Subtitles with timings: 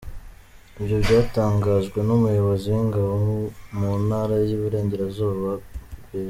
[0.83, 3.13] Ibi byatangajwe n’Umuyobozi w’Ingabo
[3.77, 6.19] mu Ntara y’Iburengerazuba Bg.